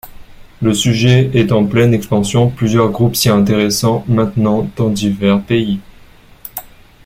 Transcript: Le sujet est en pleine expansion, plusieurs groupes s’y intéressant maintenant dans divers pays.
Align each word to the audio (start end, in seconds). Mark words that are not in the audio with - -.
Le 0.63 0.73
sujet 0.73 1.29
est 1.35 1.51
en 1.51 1.63
pleine 1.63 1.93
expansion, 1.93 2.49
plusieurs 2.49 2.89
groupes 2.89 3.15
s’y 3.15 3.29
intéressant 3.29 4.03
maintenant 4.07 4.67
dans 4.75 4.89
divers 4.89 5.43
pays. 5.43 5.79